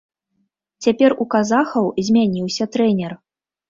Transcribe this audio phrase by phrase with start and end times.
[0.85, 3.21] Цяпер у казахаў змяніўся трэнер.